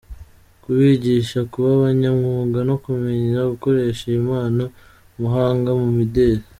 [0.63, 4.63] Kubigisha kuba abanyamwuga no kumenya gukoresha iyi mpano
[5.17, 6.43] Umuhanga mu mideli.